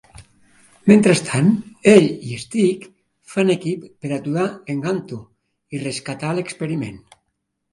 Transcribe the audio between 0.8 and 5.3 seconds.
Mentrestant, ell i Stitch fan equip per aturar en Gantu